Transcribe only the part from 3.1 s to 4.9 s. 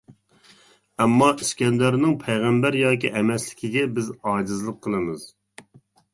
ئەمەسلىكىگە بىز ئاجىزلىق